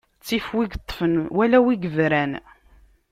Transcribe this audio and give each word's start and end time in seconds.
Ttif 0.19 0.47
win 0.55 0.69
iṭṭfen, 0.77 1.13
wala 1.35 1.59
win 1.65 1.85
ibran. 1.87 2.33